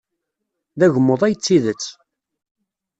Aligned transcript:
D 0.79 0.81
agmuḍ 0.85 1.21
ay 1.23 1.35
d 1.35 1.41
tidet. 1.45 1.85